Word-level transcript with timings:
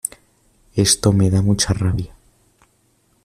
Esto 0.87 1.13
me 1.13 1.29
da 1.29 1.43
mucha 1.43 1.73
rabia. 1.73 2.15